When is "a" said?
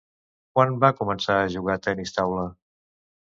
1.41-1.51